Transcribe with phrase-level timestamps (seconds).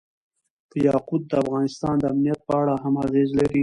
[0.87, 3.59] یاقوت د افغانستان د امنیت په اړه هم اغېز لري.